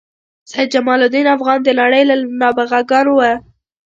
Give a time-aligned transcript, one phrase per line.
[0.51, 3.21] سید جمال الدین افغان د نړۍ له نابغه ګانو و.